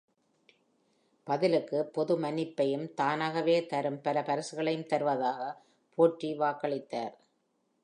[1.27, 5.39] பதிலுக்கு பொது மன்னிப்பையும் தானாகவே தரும் பல பரிசுகளையும் தருவதாக
[5.97, 7.15] Porte வாக்களித்தார்.